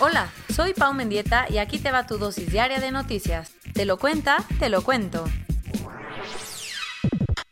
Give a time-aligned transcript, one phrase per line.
[0.00, 3.50] Hola, soy Pau Mendieta y aquí te va tu dosis diaria de noticias.
[3.74, 5.24] Te lo cuenta, te lo cuento.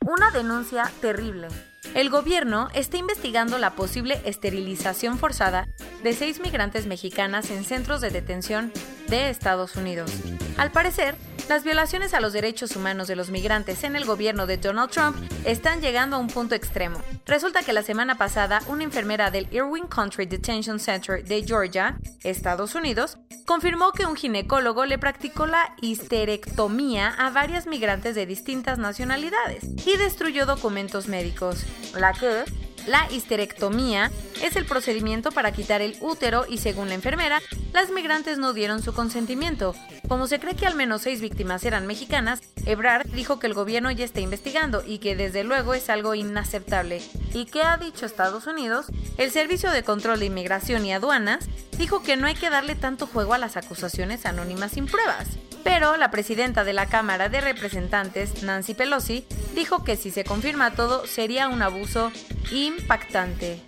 [0.01, 1.49] Una denuncia terrible.
[1.95, 5.67] El gobierno está investigando la posible esterilización forzada
[6.05, 8.73] de seis migrantes mexicanas en centros de detención
[9.09, 10.13] de Estados Unidos.
[10.57, 11.17] Al parecer,
[11.49, 15.17] las violaciones a los derechos humanos de los migrantes en el gobierno de Donald Trump
[15.45, 17.01] están llegando a un punto extremo.
[17.25, 22.75] Resulta que la semana pasada una enfermera del Irwin Country Detention Center de Georgia, Estados
[22.75, 29.65] Unidos, confirmó que un ginecólogo le practicó la histerectomía a varias migrantes de distintas nacionalidades
[29.87, 31.65] y destruyó documentos médicos.
[31.95, 32.13] La
[32.87, 38.39] la histerectomía es el procedimiento para quitar el útero y según la enfermera, las migrantes
[38.39, 39.75] no dieron su consentimiento.
[40.09, 43.91] Como se cree que al menos seis víctimas eran mexicanas, Ebrard dijo que el gobierno
[43.91, 47.03] ya está investigando y que desde luego es algo inaceptable.
[47.35, 48.87] ¿Y qué ha dicho Estados Unidos?
[49.19, 53.07] El Servicio de Control de Inmigración y Aduanas dijo que no hay que darle tanto
[53.07, 55.27] juego a las acusaciones anónimas sin pruebas.
[55.65, 60.71] Pero la presidenta de la Cámara de Representantes, Nancy Pelosi, dijo que si se confirma
[60.71, 62.13] todo sería un abuso
[62.53, 63.61] impactante.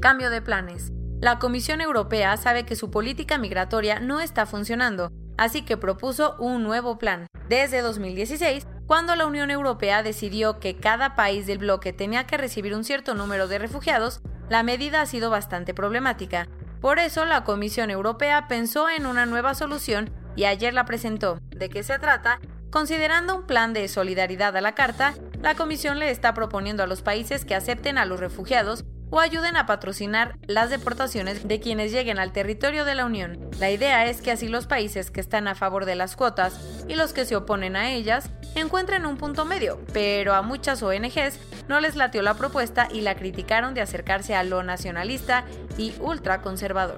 [0.00, 0.92] Cambio de planes.
[1.22, 6.64] La Comisión Europea sabe que su política migratoria no está funcionando, así que propuso un
[6.64, 7.28] nuevo plan.
[7.48, 12.74] Desde 2016, cuando la Unión Europea decidió que cada país del bloque tenía que recibir
[12.74, 16.48] un cierto número de refugiados, la medida ha sido bastante problemática.
[16.80, 21.38] Por eso la Comisión Europea pensó en una nueva solución y ayer la presentó.
[21.50, 22.40] ¿De qué se trata?
[22.70, 27.00] Considerando un plan de solidaridad a la Carta, la Comisión le está proponiendo a los
[27.00, 32.18] países que acepten a los refugiados o ayuden a patrocinar las deportaciones de quienes lleguen
[32.18, 33.38] al territorio de la Unión.
[33.60, 36.58] La idea es que así los países que están a favor de las cuotas
[36.88, 41.38] y los que se oponen a ellas encuentren un punto medio, pero a muchas ONGs
[41.68, 45.44] no les latió la propuesta y la criticaron de acercarse a lo nacionalista
[45.76, 46.96] y ultraconservador.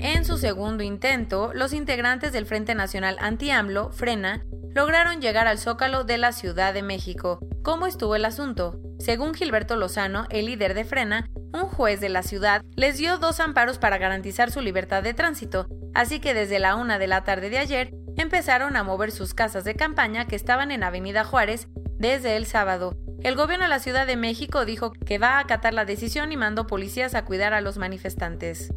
[0.00, 4.44] En su segundo intento, los integrantes del Frente Nacional Anti-AMLO, Frena,
[4.74, 7.40] lograron llegar al zócalo de la Ciudad de México.
[7.62, 8.78] ¿Cómo estuvo el asunto?
[8.98, 13.40] Según Gilberto Lozano, el líder de Frena, un juez de la ciudad les dio dos
[13.40, 17.50] amparos para garantizar su libertad de tránsito, así que desde la una de la tarde
[17.50, 21.68] de ayer empezaron a mover sus casas de campaña que estaban en Avenida Juárez
[21.98, 22.94] desde el sábado.
[23.22, 26.36] El gobierno de la Ciudad de México dijo que va a acatar la decisión y
[26.36, 28.72] mandó policías a cuidar a los manifestantes.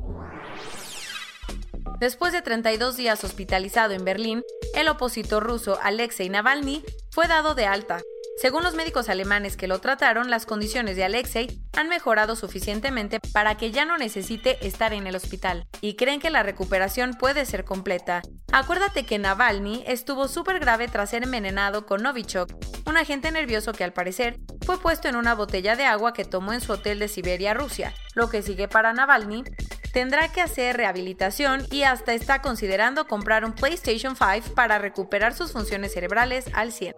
[2.00, 4.42] Después de 32 días hospitalizado en Berlín,
[4.74, 8.00] el opositor ruso Alexei Navalny fue dado de alta.
[8.40, 13.58] Según los médicos alemanes que lo trataron, las condiciones de Alexei han mejorado suficientemente para
[13.58, 17.66] que ya no necesite estar en el hospital y creen que la recuperación puede ser
[17.66, 18.22] completa.
[18.54, 22.50] Acuérdate que Navalny estuvo súper grave tras ser envenenado con Novichok,
[22.86, 26.54] un agente nervioso que al parecer fue puesto en una botella de agua que tomó
[26.54, 27.94] en su hotel de Siberia, Rusia.
[28.16, 29.44] Lo que sigue para Navalny
[29.92, 35.52] tendrá que hacer rehabilitación y hasta está considerando comprar un PlayStation 5 para recuperar sus
[35.52, 36.96] funciones cerebrales al 100.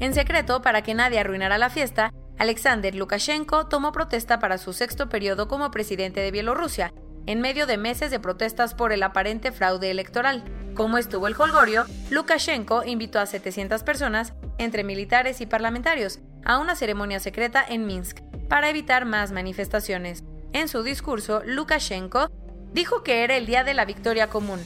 [0.00, 5.10] En secreto, para que nadie arruinara la fiesta, Alexander Lukashenko tomó protesta para su sexto
[5.10, 6.94] periodo como presidente de Bielorrusia,
[7.26, 10.42] en medio de meses de protestas por el aparente fraude electoral.
[10.74, 16.76] Como estuvo el holgorio, Lukashenko invitó a 700 personas, entre militares y parlamentarios, a una
[16.76, 20.24] ceremonia secreta en Minsk, para evitar más manifestaciones.
[20.54, 22.30] En su discurso, Lukashenko
[22.72, 24.60] dijo que era el día de la victoria común.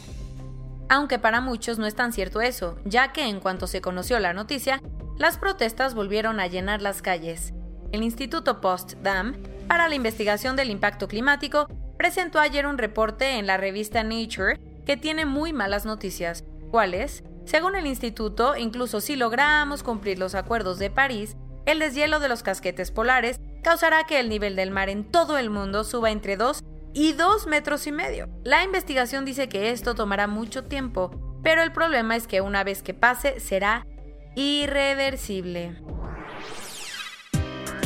[0.89, 4.33] Aunque para muchos no es tan cierto eso, ya que en cuanto se conoció la
[4.33, 4.81] noticia,
[5.17, 7.53] las protestas volvieron a llenar las calles.
[7.93, 9.37] El Instituto Post-Dam
[9.69, 14.97] para la investigación del impacto climático presentó ayer un reporte en la revista Nature que
[14.97, 16.45] tiene muy malas noticias.
[16.71, 17.23] ¿Cuáles?
[17.45, 22.43] Según el instituto, incluso si logramos cumplir los acuerdos de París, el deshielo de los
[22.43, 26.63] casquetes polares causará que el nivel del mar en todo el mundo suba entre 2
[26.93, 28.29] y 2 metros y medio.
[28.43, 31.11] La investigación dice que esto tomará mucho tiempo,
[31.43, 33.87] pero el problema es que una vez que pase será
[34.35, 35.77] irreversible.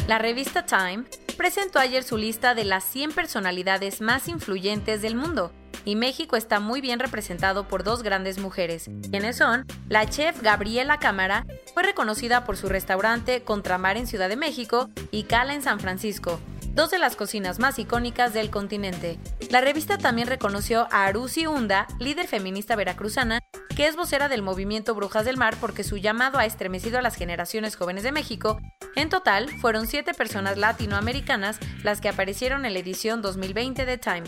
[0.06, 1.04] La revista Time
[1.36, 5.52] presentó ayer su lista de las 100 personalidades más influyentes del mundo
[5.84, 10.98] y México está muy bien representado por dos grandes mujeres, quienes son la chef Gabriela
[10.98, 15.80] Cámara, fue reconocida por su restaurante Contramar en Ciudad de México y Cala en San
[15.80, 16.40] Francisco,
[16.74, 19.18] dos de las cocinas más icónicas del continente.
[19.50, 23.40] La revista también reconoció a Arusi Hunda, líder feminista veracruzana,
[23.78, 27.14] que es vocera del movimiento Brujas del Mar porque su llamado ha estremecido a las
[27.14, 28.58] generaciones jóvenes de México.
[28.96, 34.24] En total, fueron siete personas latinoamericanas las que aparecieron en la edición 2020 de Time.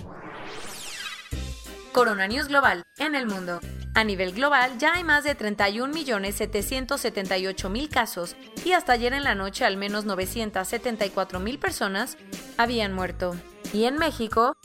[1.90, 3.58] Corona News Global en el mundo.
[3.96, 9.64] A nivel global ya hay más de 31.778.000 casos y hasta ayer en la noche
[9.64, 12.16] al menos 974.000 personas
[12.56, 13.34] habían muerto.
[13.72, 14.56] Y en México,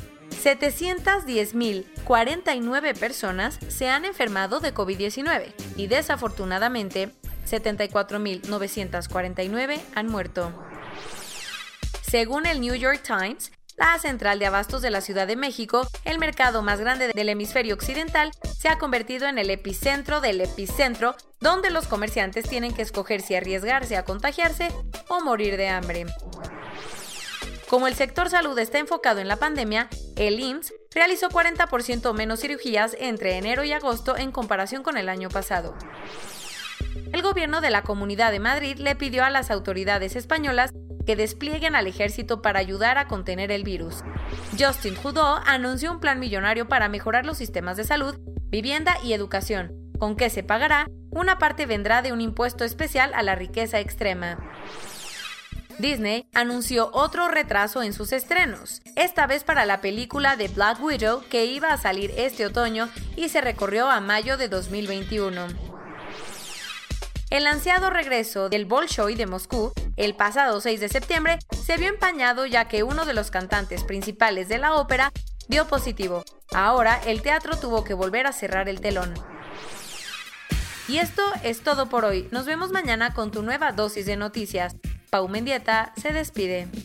[0.45, 7.09] 710.049 personas se han enfermado de COVID-19 y desafortunadamente
[7.50, 10.53] 74.949 han muerto.
[12.03, 16.19] Según el New York Times, la central de abastos de la Ciudad de México, el
[16.19, 21.71] mercado más grande del hemisferio occidental, se ha convertido en el epicentro del epicentro, donde
[21.71, 24.68] los comerciantes tienen que escoger si arriesgarse a contagiarse
[25.07, 26.06] o morir de hambre.
[27.69, 32.95] Como el sector salud está enfocado en la pandemia, el IMSS realizó 40% menos cirugías
[33.00, 35.75] entre enero y agosto en comparación con el año pasado.
[37.12, 40.71] El gobierno de la Comunidad de Madrid le pidió a las autoridades españolas
[41.07, 44.03] que desplieguen al ejército para ayudar a contener el virus.
[44.59, 48.15] Justin Trudeau anunció un plan millonario para mejorar los sistemas de salud,
[48.50, 49.71] vivienda y educación.
[49.97, 50.88] ¿Con qué se pagará?
[51.12, 54.38] Una parte vendrá de un impuesto especial a la riqueza extrema.
[55.80, 61.24] Disney anunció otro retraso en sus estrenos, esta vez para la película de Black Widow
[61.30, 65.48] que iba a salir este otoño y se recorrió a mayo de 2021.
[67.30, 72.45] El ansiado regreso del Bolshoi de Moscú el pasado 6 de septiembre se vio empañado
[72.45, 75.12] ya que uno de los cantantes principales de la ópera
[75.48, 76.24] dio positivo.
[76.54, 79.13] Ahora el teatro tuvo que volver a cerrar el telón.
[80.88, 82.27] Y esto es todo por hoy.
[82.31, 84.75] Nos vemos mañana con tu nueva dosis de noticias.
[85.15, 86.85] Pau Mendieta se despide.